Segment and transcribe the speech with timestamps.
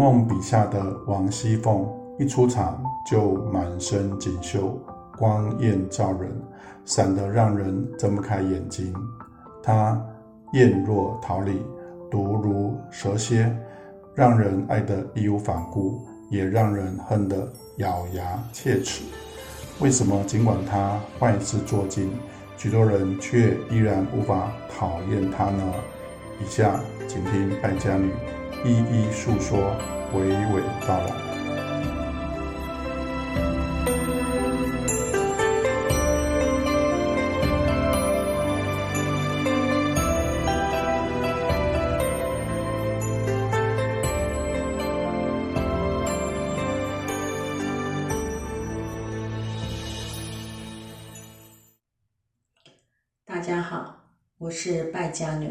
[0.00, 1.86] 梦》笔下的王熙凤
[2.18, 4.80] 一出场就满身锦绣，
[5.18, 6.34] 光艳照人，
[6.86, 8.94] 闪得让人睁不开眼睛。
[9.62, 10.02] 她
[10.54, 11.60] 艳若桃李，
[12.10, 13.54] 毒如蛇蝎，
[14.14, 19.04] 让人爱得义无反顾，也让人恨得咬牙切齿。
[19.80, 22.10] 为什么尽管她坏事做尽，
[22.56, 25.62] 许多人却依然无法讨厌她呢？
[26.42, 28.10] 以下请听败家女
[28.62, 29.74] 一一述说，
[30.12, 30.20] 娓
[30.52, 31.14] 娓道来。
[53.24, 53.96] 大家好，
[54.36, 55.48] 我是败家女，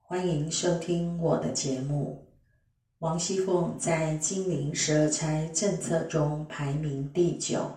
[0.00, 2.26] 欢迎收听我的节目。
[3.00, 7.70] 王熙凤在金陵十二钗政策中排名第九，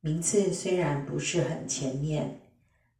[0.00, 2.38] 名次虽然不是很前面，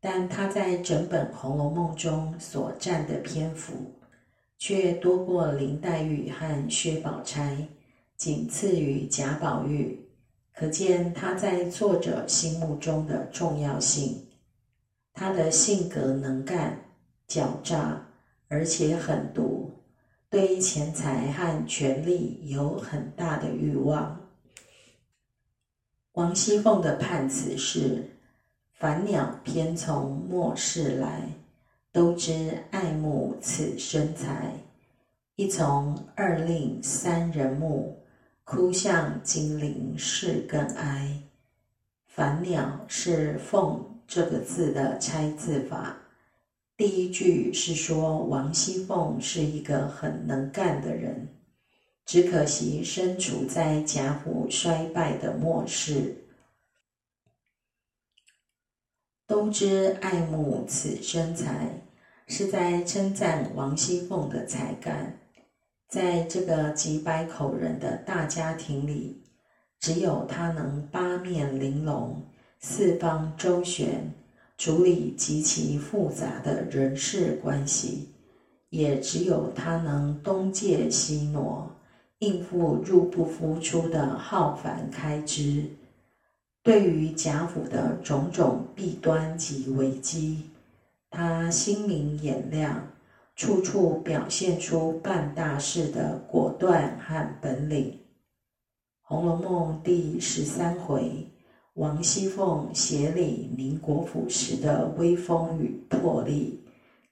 [0.00, 3.74] 但她在整本《红楼梦》中所占的篇幅，
[4.58, 7.68] 却多过林黛玉和薛宝钗，
[8.16, 10.04] 仅次于贾宝玉，
[10.52, 14.20] 可见她在作者心目中的重要性。
[15.12, 16.76] 她的性格能干、
[17.28, 18.04] 狡诈，
[18.48, 19.70] 而且狠毒，
[20.28, 24.20] 对于钱财和权力有很大的欲望。
[26.12, 28.10] 王熙凤的判词是
[28.74, 31.22] ：“凡鸟偏从末世来，
[31.92, 34.52] 都知爱慕此身材。
[35.36, 38.02] 一从二令三人目，
[38.44, 41.22] 哭向金陵事更哀。”
[42.08, 43.84] 凡鸟是凤。
[44.08, 45.96] 这个字的拆字法，
[46.76, 51.26] 第一句是说王熙凤是一个很能干的人，
[52.04, 56.24] 只可惜身处在贾府衰败的末世。
[59.26, 61.82] 都知爱慕此身材，
[62.28, 65.18] 是在称赞王熙凤的才干。
[65.88, 69.22] 在这个几百口人的大家庭里，
[69.80, 72.22] 只有她能八面玲珑。
[72.58, 74.12] 四方周旋，
[74.58, 78.08] 处理极其复杂的人事关系，
[78.70, 81.70] 也只有他能东借西挪，
[82.20, 85.64] 应付入不敷出的浩繁开支。
[86.62, 90.44] 对于贾府的种种弊端及危机，
[91.10, 92.82] 他心明眼亮，
[93.36, 97.90] 处处表现出办大事的果断和本领。
[99.02, 101.28] 《红楼梦》第十三回。
[101.76, 106.58] 王熙凤协理宁国府时的威风与魄力，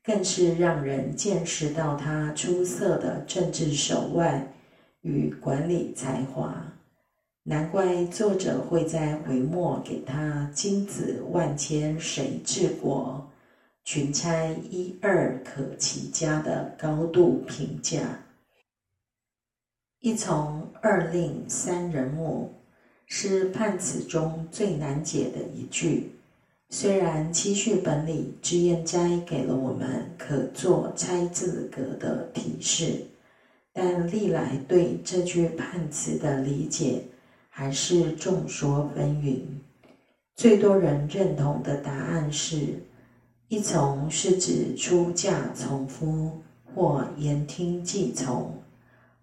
[0.02, 4.54] 更是让人见识到她出色的政治手腕
[5.02, 6.72] 与管理才华。
[7.42, 13.30] 难怪作者会在回末给她“金子万千谁治国，
[13.84, 18.00] 群钗一二可齐家”的高度评价。
[20.00, 22.63] 一从二令三人目。
[23.16, 26.10] 是判词中最难解的一句。
[26.70, 33.06] 虽然七序本里脂砚斋给了我们可做拆字格的提示，
[33.72, 37.04] 但历来对这句判词的理解
[37.48, 39.42] 还是众说纷纭。
[40.34, 42.82] 最多人认同的答案是：
[43.46, 46.42] 一从是指出嫁从夫
[46.74, 48.50] 或言听计从；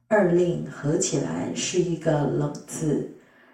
[0.07, 3.11] 二令合起来是一个冷字。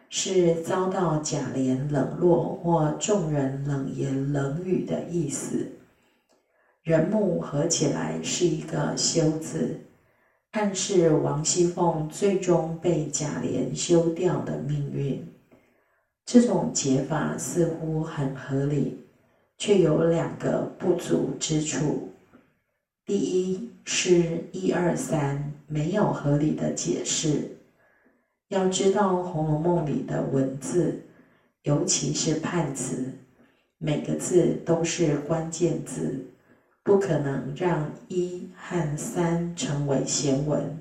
[0.10, 5.68] 是遭到贾琏冷落或众人冷言冷语的意思。
[6.84, 9.82] 人目合起来是一个休字，
[10.52, 15.28] 暗示王熙凤最终被贾琏休掉的命运。
[16.26, 18.98] 这种解法似乎很合理，
[19.58, 22.10] 却有两个不足之处。
[23.06, 27.57] 第一是一二三没有合理的解释。
[28.50, 31.02] 要知道《红楼梦》里的文字，
[31.64, 33.12] 尤其是判词，
[33.78, 36.26] 每个字都是关键字，
[36.82, 40.80] 不可能让一和三成为闲文。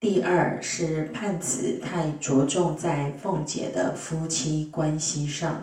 [0.00, 5.62] 第二是判词太着重在凤姐的夫妻关系上，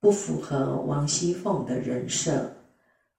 [0.00, 2.56] 不符合王熙凤的人设。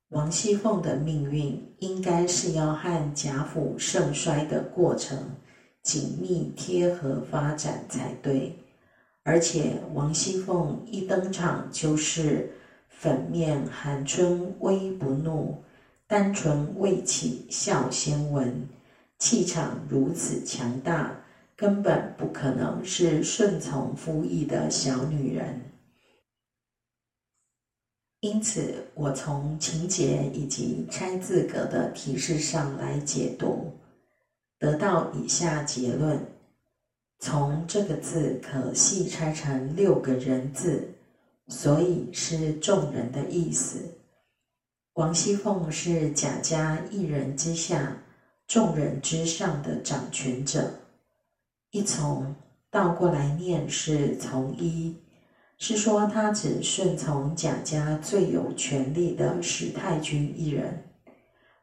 [0.09, 5.17] 王熙凤的命运应该是要和贾府盛衰的过程。
[5.81, 8.55] 紧密贴合发展才对，
[9.23, 12.51] 而且王熙凤一登场就是
[12.89, 15.63] 粉面含春微不怒，
[16.05, 18.67] 单纯未起笑先闻，
[19.17, 21.15] 气场如此强大，
[21.55, 25.61] 根本不可能是顺从夫意的小女人。
[28.21, 33.71] 因此，我从情节以及拆字格的提示上来解读，
[34.59, 36.19] 得到以下结论：
[37.19, 40.87] 从这个字可细拆成六个人字，
[41.47, 43.79] 所以是众人的意思。
[44.95, 47.95] 王熙凤是贾家一人之下、
[48.47, 50.69] 众人之上的掌权者，
[51.71, 52.35] 一从
[52.69, 54.93] 倒过来念是从一。
[55.57, 60.83] 是说，他只顺从贾家最有权力的史太君一人，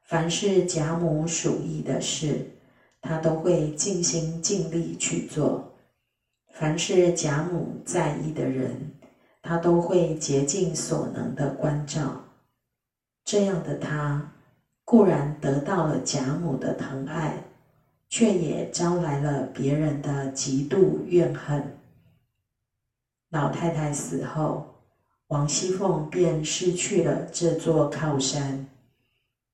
[0.05, 2.47] 凡是贾母属意的事，
[3.07, 5.63] 他都会尽心尽力去做；
[6.53, 8.91] 凡是贾母在意的人，
[9.41, 12.25] 他都会竭尽所能的关照。
[13.25, 14.33] 这样的他，
[14.85, 17.45] 固然得到了贾母的疼爱，
[18.09, 21.79] 却也招来了别人的极度怨恨。
[23.31, 24.67] 老太太死后，
[25.29, 28.67] 王熙凤便失去了这座靠山。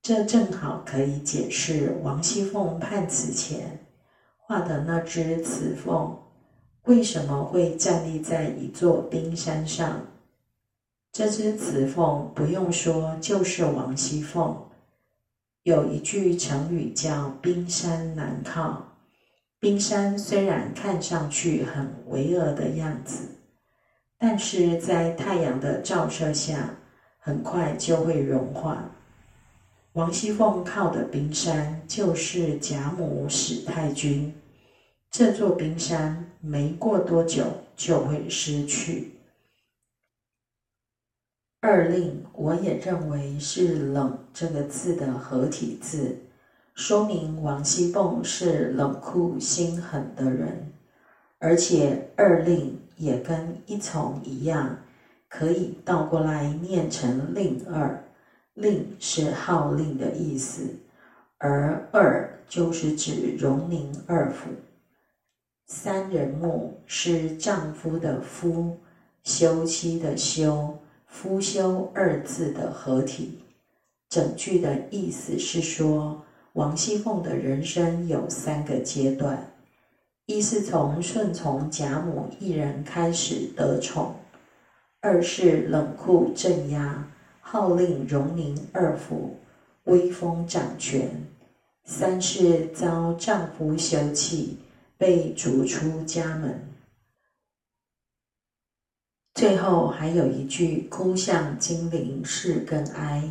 [0.03, 3.79] 这正好可以解释王熙凤判词前
[4.37, 6.19] 画的那只雌凤
[6.87, 10.05] 为什么会站立在一座冰山上。
[11.13, 14.57] 这只雌凤不用说，就是王熙凤。
[15.63, 18.83] 有一句成语叫“冰山难靠”。
[19.61, 23.29] 冰山虽然看上去很巍峨的样子。
[24.19, 26.71] 但是在太阳的照射下，
[27.21, 28.85] 很快就会融化。
[29.95, 34.35] 王熙凤靠的冰山就是贾母、史太君。
[35.11, 37.45] 这座冰山没过多久
[37.77, 39.13] 就会失去。
[41.61, 46.17] 二令我也认为是“冷”这个字的合体字，
[46.75, 50.73] 说明王熙凤是冷酷心狠的人，
[51.39, 52.79] 而且二令。
[52.99, 54.79] 也跟一从一样，
[55.29, 58.05] 可以倒过来念成令二。
[58.55, 60.77] 令是号令的意思，
[61.39, 64.51] 而二就是指荣宁二府。
[65.67, 68.79] 三人木是丈夫的夫，
[69.25, 73.39] 休妻的休，夫休二字的合体。
[74.11, 76.23] 整句的意思是说，
[76.53, 79.49] 王熙凤的人生有三个阶段。
[80.27, 84.15] 一是从顺从贾母一人开始得宠，
[85.01, 87.09] 二是冷酷镇压，
[87.45, 89.37] 号令荣宁二府，
[89.85, 91.09] 威风掌权；
[91.85, 94.57] 三是遭丈夫休弃，
[94.97, 96.59] 被逐出家门。
[99.35, 103.29] 最后还有一句“哭向金陵事更哀”，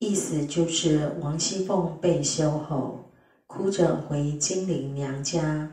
[0.00, 3.04] 意思就是王熙凤被休后，
[3.46, 5.70] 哭着回金陵娘家。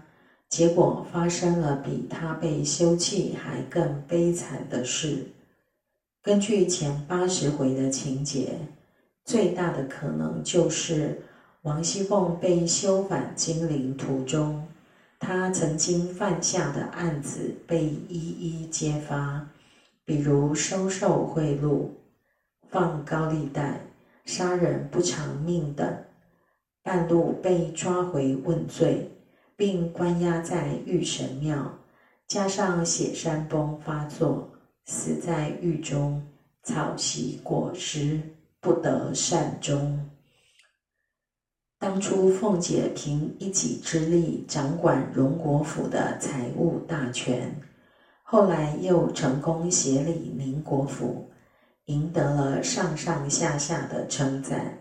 [0.50, 5.33] 结果发生了比她被休弃还更悲惨的事。
[6.24, 8.58] 根据前八十回的情节，
[9.26, 11.22] 最大的可能就是
[11.64, 14.66] 王熙凤被休返金陵途中，
[15.20, 19.50] 她曾经犯下的案子被一一揭发，
[20.06, 21.90] 比如收受贿赂、
[22.70, 23.82] 放高利贷、
[24.24, 25.94] 杀人不偿命等，
[26.82, 29.10] 半路被抓回问罪。
[29.56, 31.78] 并关押在玉神庙，
[32.28, 34.50] 加上血山崩发作，
[34.86, 36.22] 死在狱中，
[36.64, 38.20] 草席果实，
[38.60, 40.10] 不得善终。
[41.80, 47.54] 当初凤姐凭一己之力掌管荣国府的财务大权，
[48.24, 51.30] 后来又成功协理宁国府，
[51.86, 54.80] 赢得了上上下下的称赞。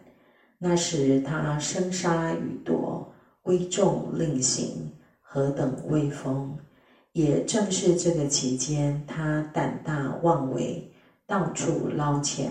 [0.59, 3.09] 那时她生杀予夺。
[3.47, 6.57] 威重令行，何等威风！
[7.13, 10.91] 也正是这个期间，他胆大妄为，
[11.27, 12.51] 到处捞钱。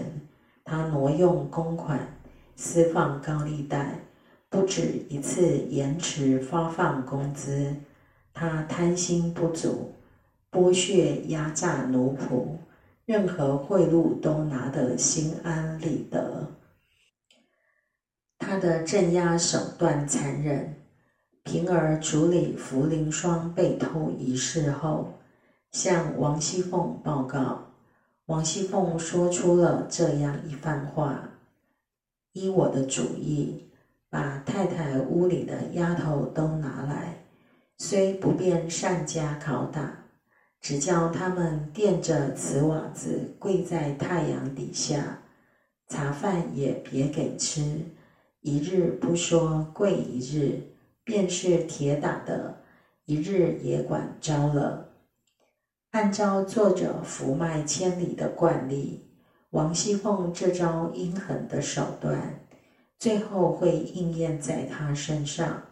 [0.63, 2.15] 他挪用公款，
[2.55, 3.99] 私放高利贷，
[4.49, 7.75] 不止一次延迟发放工资。
[8.33, 9.93] 他贪心不足，
[10.51, 12.57] 剥削压榨奴仆，
[13.05, 16.47] 任何贿赂都拿得心安理得。
[18.37, 20.80] 他的镇压手段残忍。
[21.43, 25.11] 平儿处理茯苓霜被偷一事后，
[25.71, 27.67] 向王熙凤报告。
[28.27, 31.29] 王熙凤说出了这样一番话
[32.33, 33.69] ：“依我的主意，
[34.09, 37.25] 把太太屋里的丫头都拿来，
[37.79, 40.05] 虽不便善加拷打，
[40.61, 45.19] 只叫他们垫着瓷瓦子跪在太阳底下，
[45.89, 47.81] 茶饭也别给吃，
[48.41, 50.61] 一日不说跪一日。”
[51.03, 52.61] 便是铁打的，
[53.05, 54.89] 一日也管招了。
[55.91, 59.05] 按照作者福脉千里的惯例，
[59.49, 62.39] 王熙凤这招阴狠的手段，
[62.97, 65.63] 最后会应验在她身上。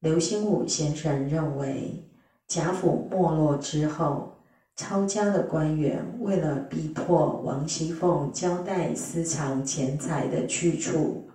[0.00, 2.08] 刘心武先生认为，
[2.46, 4.32] 贾府没落之后。
[4.78, 11.25] 抄家的官员为了逼迫王熙凤交代私藏钱财的去处，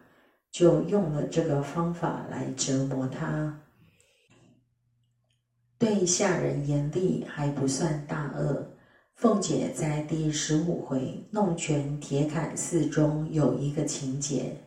[0.52, 3.60] 就用了这个方法来折磨他。
[5.78, 8.68] 对下人严厉还不算大恶。
[9.16, 14.58] 凤姐在第十五回弄权铁槛寺中有一个情节：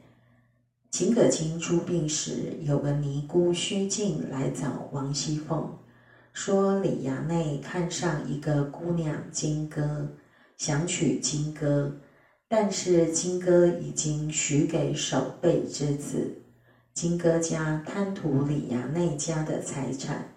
[0.91, 5.77] 秦可卿出殡时，有个尼姑虚静来找王熙凤。
[6.33, 10.09] 说李衙内看上一个姑娘金哥，
[10.57, 11.93] 想娶金哥，
[12.57, 16.31] 但是金哥已经许给守备之子，
[16.93, 20.29] 金哥家贪图李衙内家的财产，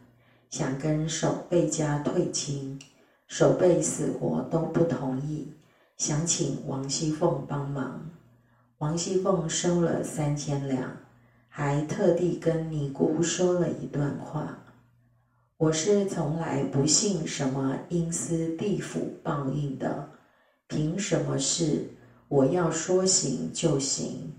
[0.49, 2.81] 想跟守备家退亲，
[3.27, 5.53] 守备死活都不同意，
[5.95, 8.09] 想请王熙凤帮忙。
[8.79, 10.97] 王熙凤收了三千两，
[11.47, 14.57] 还特地跟尼姑说了一段话。
[15.57, 20.09] 我是从来不信什么阴司地府报应的，
[20.67, 21.87] 凭什么事
[22.27, 24.33] 我要说行就行？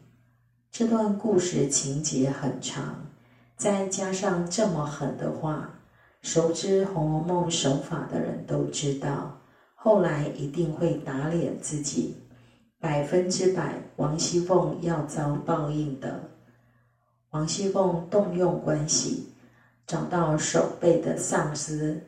[0.70, 3.06] 这段故事情节很长，
[3.56, 5.80] 再加上这么狠的话，
[6.22, 9.40] 熟知《红楼梦》手法的人都知道，
[9.74, 12.16] 后来一定会打脸自己，
[12.78, 16.20] 百分之百王熙凤要遭报应的。
[17.30, 19.26] 王熙凤动用关系。
[19.86, 21.98] 找到守备的上司，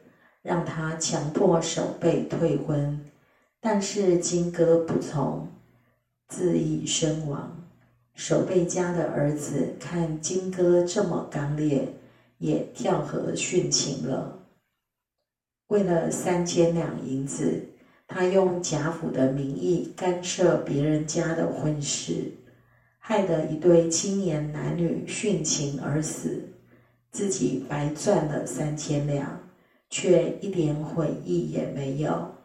[0.42, 3.00] 让他强迫守备退婚，
[3.58, 5.48] 但是金哥不从，
[6.30, 7.54] 自缢身亡。
[8.14, 11.88] 守备家的儿子看金哥这么刚烈，
[12.38, 14.46] 也跳河殉情了。
[15.68, 17.60] 为了三千两银子，
[18.06, 22.32] 他用贾府的名义干涉别人家的婚事，
[22.98, 26.46] 害得一对青年男女殉情而死。
[27.12, 29.40] 自己白赚了三千两，
[29.88, 32.39] 却一点悔意也没有。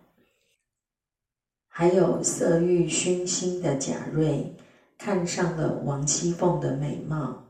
[1.77, 4.55] 还有色欲熏心的贾瑞，
[4.97, 7.43] 看上了王熙凤的美貌，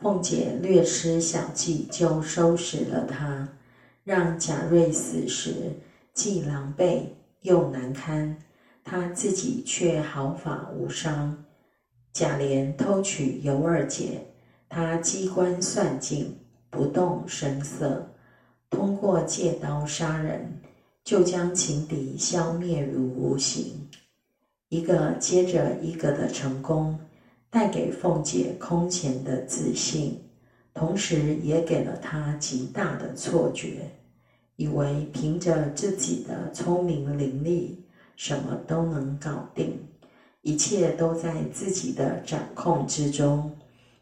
[0.00, 3.46] 凤姐略施小计，就收拾了她，
[4.04, 5.52] 让贾瑞死时
[6.14, 7.02] 既狼狈
[7.42, 8.38] 又难堪，
[8.82, 11.44] 她自己却毫发无伤。
[12.14, 14.28] 贾琏偷取尤二姐，
[14.70, 16.34] 他机关算尽。
[16.70, 18.08] 不动声色，
[18.70, 20.58] 通过借刀杀人，
[21.08, 23.64] 就将情敌消灭于无形。
[24.68, 26.98] 一个接着一个的成功，
[27.48, 30.20] 带给凤姐空前的自信，
[30.74, 33.90] 同时也给了她极大的错觉，
[34.56, 37.70] 以为凭着自己的聪明伶俐，
[38.14, 39.80] 什么都能搞定，
[40.42, 43.50] 一切都在自己的掌控之中。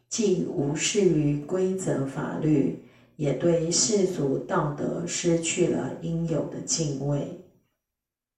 [0.09, 2.83] 既无视于规则法律，
[3.17, 7.17] 也对世俗道德失去了应有的敬畏。《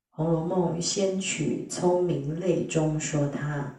[0.09, 3.75] 红楼梦》先取聪明类中说他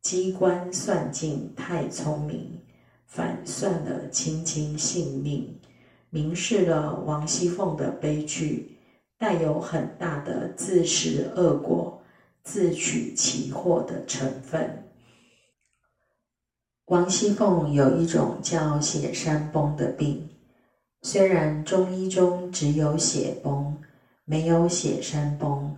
[0.00, 2.60] 机关算尽太聪明，
[3.06, 5.60] 反算了卿卿性命，
[6.10, 8.78] 明示了王熙凤的悲剧，
[9.18, 12.00] 带有很大的自食恶果、
[12.44, 14.84] 自取其祸的成分。
[16.86, 20.28] 王熙凤有一种叫血山崩的病，
[21.08, 23.76] 虽然中医中只有血崩，
[24.24, 25.72] 没有血山崩，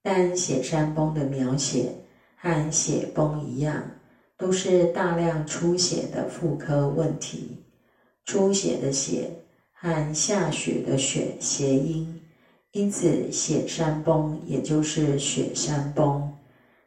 [0.00, 1.92] 但血山崩的描写
[2.36, 3.82] 和血崩一样，
[4.38, 7.56] 都是大量出血的妇科问题。
[8.24, 9.28] 出血的血
[9.72, 12.20] 和下雪的雪谐音，
[12.70, 16.32] 因此血山崩也就是雪山崩，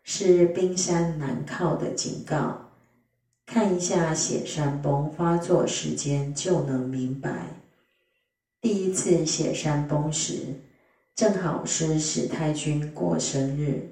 [0.06, 2.62] 是冰山难靠的警告。
[3.46, 7.30] 看一下血山崩发作时间就能明白。
[8.64, 10.38] 第一次写山崩时，
[11.14, 13.90] 正好是史太君过生日，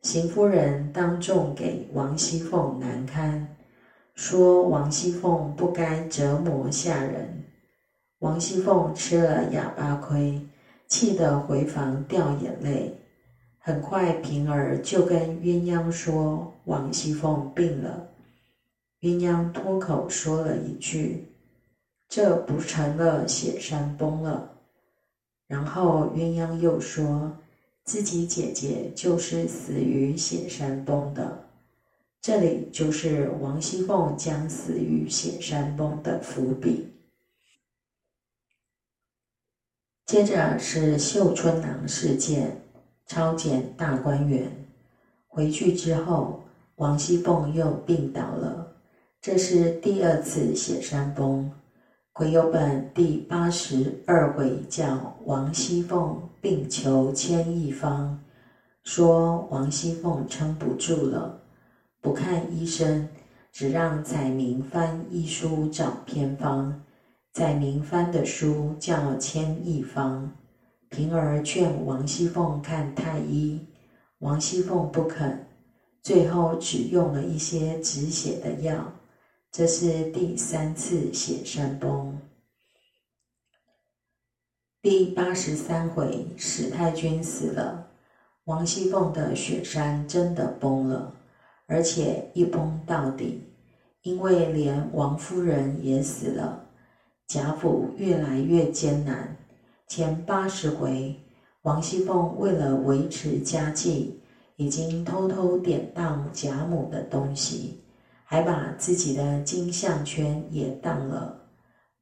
[0.00, 3.54] 邢夫人当众给王熙凤难堪，
[4.14, 7.44] 说王熙凤不该折磨下人。
[8.20, 10.40] 王熙凤吃了哑巴亏，
[10.86, 12.98] 气得回房掉眼泪。
[13.58, 18.08] 很快，平儿就跟鸳鸯说王熙凤病了。
[19.02, 21.27] 鸳鸯脱口说了一句
[22.08, 24.50] ：“这不成了血山崩了。”
[25.46, 27.32] 然后鸳鸯又说
[27.84, 31.44] 自己姐姐就是死于血山崩的。
[32.20, 36.92] 这里就是王熙凤将死于雪山崩的伏笔。
[40.04, 42.60] 接着是绣春囊事件，
[43.06, 44.50] 抄检大观园。
[45.26, 46.42] 回去之后，
[46.76, 48.74] 王熙凤又病倒了，
[49.20, 51.50] 这是第二次雪山崩。
[52.18, 58.18] 癸酉本第八十二回叫王熙凤病求千亿方，
[58.82, 61.40] 说王熙凤撑不住了，
[62.00, 63.08] 不看医生，
[63.52, 66.82] 只让彩明翻医书找偏方。
[67.32, 70.24] 载明翻的书叫《千亿方》，
[70.88, 73.64] 平儿劝王熙凤看太医，
[74.18, 75.46] 王熙凤不肯，
[76.02, 78.92] 最后只用了一些止血的药。
[79.50, 82.20] 这是第三次血山崩。
[84.82, 87.88] 第八十三回，史太君死了，
[88.44, 91.14] 王熙凤的雪山真的崩了，
[91.66, 93.42] 而且一崩到底，
[94.02, 96.66] 因为连王夫人也死了。
[97.26, 99.36] 贾府越来越艰难。
[99.88, 101.16] 前八十回，
[101.62, 104.20] 王熙凤为了维持家计，
[104.56, 107.80] 已经偷偷典当贾母的东西，
[108.30, 111.34] 还把自己的金项圈也当了。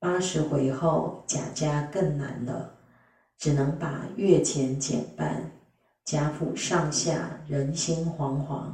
[0.01, 2.69] 八十回后，贾家更难了，
[3.39, 5.53] 只能把月钱减半。
[6.05, 8.73] 贾府上下人心惶惶。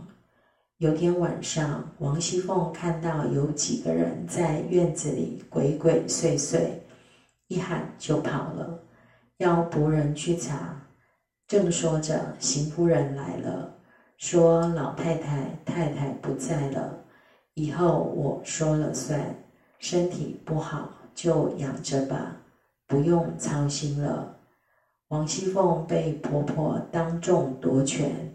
[0.78, 6.70] 有天晚上，王熙凤看到有几个人在院子里鬼鬼祟祟，
[7.48, 8.82] 一喊就跑了，
[9.36, 10.74] 要仆人去查。
[11.46, 13.74] 正说着，邢夫人来了，
[14.16, 17.01] 说：“老太太、太太不在了，
[17.54, 19.20] 以后我说了算。
[19.78, 22.36] 身体不好就养着吧，
[22.86, 24.36] 不用操心了。”
[25.08, 28.34] 王熙凤被婆婆当众夺权，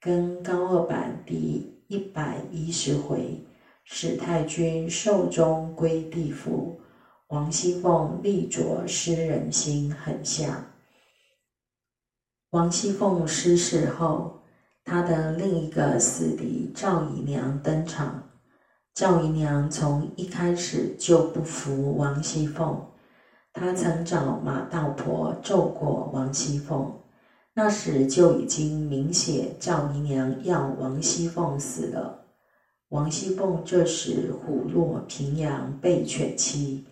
[0.00, 1.72] 跟高二版第。
[1.88, 3.46] 一百一十回，
[3.84, 6.80] 史太君寿终归地府，
[7.28, 10.64] 王熙凤力着诗人心，很像。
[12.50, 14.40] 王熙凤失势后，
[14.84, 18.25] 她的另一个死敌赵姨娘登场。
[18.96, 22.80] 赵姨娘从一开始就不服王熙凤，
[23.52, 26.90] 她曾找马道婆咒过王熙凤。
[27.52, 32.24] 那时就已经明写赵姨娘要王熙凤死了。
[32.88, 36.86] 王熙凤这时虎落平阳被犬欺，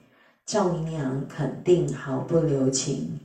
[0.45, 3.19] 赵姨娘肯定毫不留情。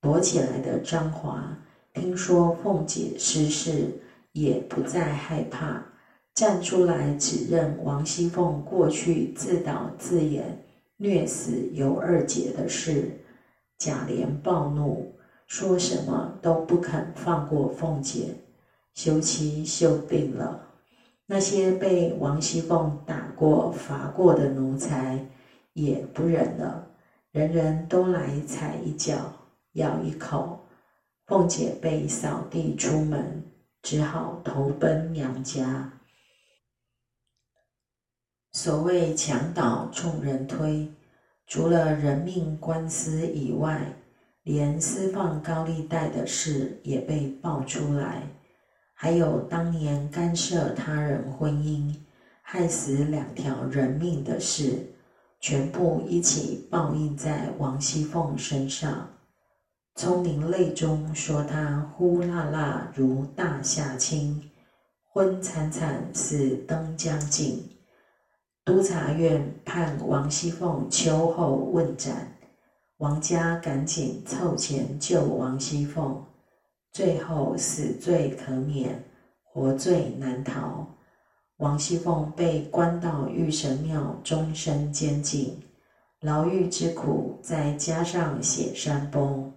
[0.00, 1.56] 躲起来的张华
[1.94, 4.00] 听说凤姐失势，
[4.32, 5.84] 也不再害怕，
[6.38, 10.64] 站出来指认王熙凤过去自导自演
[10.96, 13.10] 虐死尤二姐的事。
[13.76, 15.12] 贾琏暴怒。
[15.48, 18.36] 说什么都不肯放过凤姐，
[18.94, 20.62] 休妻休定了。
[21.26, 25.18] 那些被王熙凤打过、罚过的奴才
[25.72, 26.86] 也不忍了，
[27.32, 29.16] 人人都来踩一脚、
[29.72, 30.60] 咬一口。
[31.26, 33.42] 凤姐被扫地出门，
[33.82, 35.97] 只好投奔娘家。
[38.60, 40.90] 所谓墙倒众人推，
[41.46, 43.80] 除了人命官司以外。
[44.42, 48.22] 连私放高利贷的事也被爆出来，
[48.94, 51.94] 还有当年干涉他人婚姻、
[52.42, 54.92] 害死两条人命的事，
[55.38, 59.08] 全部一起报应在王熙凤身上。
[59.94, 64.50] 聪明泪中说她呼辣辣如大夏青，
[65.12, 67.77] 昏惨惨似灯将尽。
[68.68, 72.36] 督察院判王熙凤秋后问斩。
[72.98, 76.22] 王家赶紧凑钱救王熙凤，
[76.92, 79.02] 最后死罪可免，
[79.42, 80.86] 活罪难逃。
[81.56, 85.58] 王熙凤被关到玉神庙，终身监禁。
[86.20, 89.50] 牢狱之苦，再加上血山崩，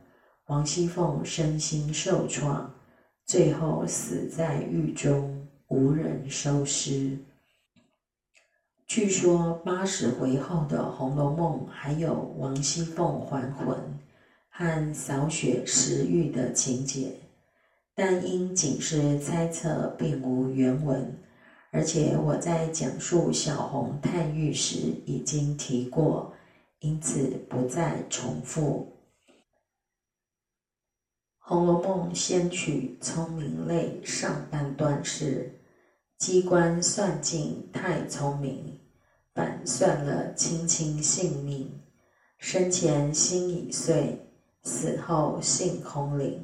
[0.47, 2.73] 王熙凤身心受创，
[3.25, 7.17] 最后死在狱中，无人收尸。
[8.93, 13.97] 据说八十回后的《红楼梦》还有王熙凤还魂
[14.49, 17.15] 和扫雪食欲的情节，
[17.95, 21.17] 但因仅是猜测，并无原文，
[21.71, 24.75] 而且我在讲述小红探狱时
[25.05, 26.33] 已经提过，
[26.79, 28.91] 因此不再重复。
[31.39, 35.49] 《红楼梦》先曲《聪明泪》上半段是：
[36.17, 38.80] 机关算尽太聪明。
[39.33, 41.71] 反算了卿卿性命，
[42.37, 44.19] 生前心已碎，
[44.63, 46.41] 死后性空灵。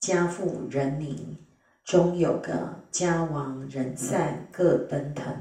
[0.00, 1.36] 家富人宁，
[1.84, 5.34] 终有个家亡人散各奔腾，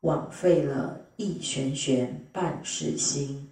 [0.00, 3.48] 枉费了一玄玄半世心。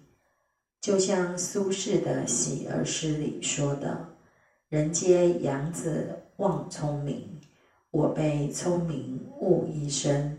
[0.81, 4.09] 就像苏轼的《喜儿》诗里说的
[4.69, 7.39] ：“人皆养子望聪明，
[7.89, 10.37] 我辈聪明误一生。”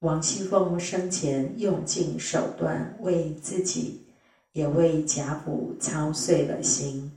[0.00, 4.06] 王熙凤生前用尽手段为自己，
[4.52, 7.10] 也为贾府操碎了心，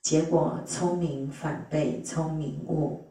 [0.00, 3.04] 结果聪明反被聪明误。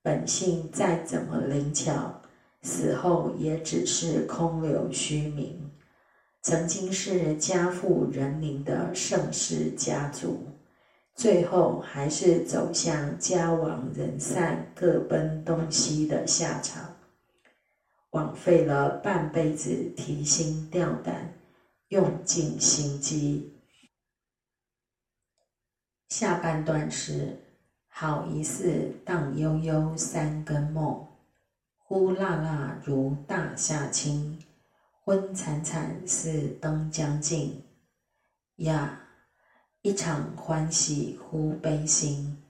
[0.00, 2.22] 本性再怎么灵巧，
[2.62, 5.70] 死后也只是空留虚名。
[6.40, 10.46] 曾经是家富人民的盛世家族，
[11.14, 16.91] 最后还是走向家亡人散、各奔东西的下场，
[18.12, 21.32] 枉费了半辈子提心吊胆，
[21.88, 23.54] 用尽心机。
[26.10, 27.38] 下半段是：
[27.88, 31.08] 好一似荡悠悠三更梦，
[31.78, 34.38] 呼啦啦如大夏清。
[35.04, 37.64] 昏惨惨似灯将尽，
[38.56, 39.00] 呀！
[39.80, 42.40] 一场欢喜忽悲心，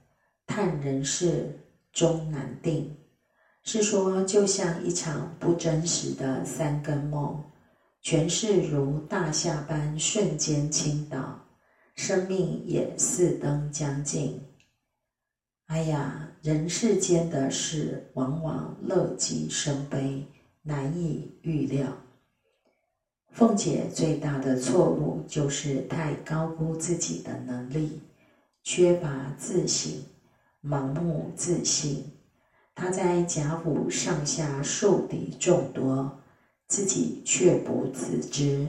[0.45, 1.59] 叹人世
[1.93, 2.95] 终难定。
[3.65, 7.43] 是说，就像一场不真实的三更梦，
[8.01, 11.41] 全是如大夏般瞬间倾倒，
[11.95, 14.43] 生命也似灯将尽。
[15.67, 20.27] 哎呀，人世间的事往往乐极生悲，
[20.63, 21.87] 难以预料。
[23.31, 28.03] 凤姐最大的错误就是太高估自己的能力，
[28.65, 29.93] 缺乏自省，
[30.63, 32.05] 盲目自信。
[32.75, 36.19] 他在贾府上下树敌众多，
[36.67, 38.67] 自己却不自知，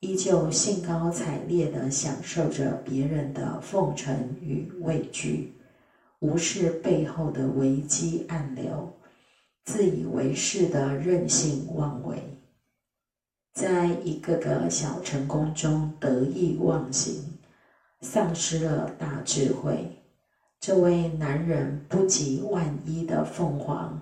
[0.00, 5.52] 依旧兴高采烈地享受着别人的奉承与畏惧，
[6.20, 8.92] 无视背后的危机暗流，
[9.64, 12.18] 自以为是的任性妄为。
[13.52, 17.22] 在一个个小成功中得意忘形，
[18.00, 20.01] 丧失了大智慧。
[20.62, 24.00] 这位男人不及万一的凤凰，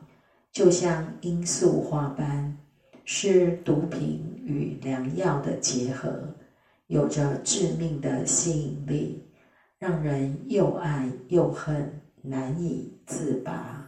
[0.52, 2.54] 就像罂粟花般，
[3.06, 6.12] 是毒品与良药的结合，
[6.88, 9.24] 有着致命的吸引力，
[9.78, 13.79] 让人又爱又恨，难以自拔。